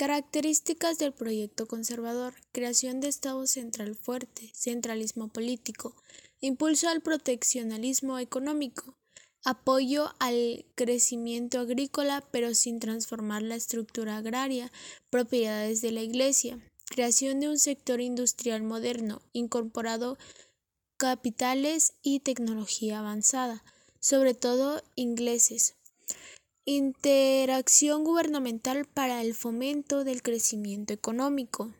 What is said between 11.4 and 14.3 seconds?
agrícola pero sin transformar la estructura